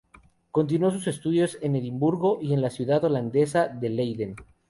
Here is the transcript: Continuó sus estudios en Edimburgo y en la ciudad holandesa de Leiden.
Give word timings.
Continuó 0.49 0.89
sus 0.89 1.05
estudios 1.05 1.59
en 1.61 1.75
Edimburgo 1.75 2.39
y 2.41 2.53
en 2.53 2.63
la 2.63 2.71
ciudad 2.71 3.03
holandesa 3.05 3.67
de 3.67 3.89
Leiden. 3.91 4.35